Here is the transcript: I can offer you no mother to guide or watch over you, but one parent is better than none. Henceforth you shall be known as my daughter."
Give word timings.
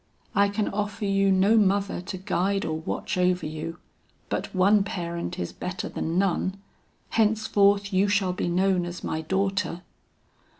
I 0.33 0.49
can 0.49 0.67
offer 0.69 1.05
you 1.05 1.31
no 1.31 1.57
mother 1.57 2.01
to 2.01 2.17
guide 2.17 2.65
or 2.65 2.73
watch 2.79 3.19
over 3.19 3.45
you, 3.45 3.77
but 4.29 4.51
one 4.55 4.83
parent 4.83 5.37
is 5.37 5.53
better 5.53 5.87
than 5.89 6.17
none. 6.17 6.57
Henceforth 7.11 7.93
you 7.93 8.07
shall 8.07 8.33
be 8.33 8.47
known 8.47 8.87
as 8.87 9.03
my 9.03 9.21
daughter." 9.21 9.83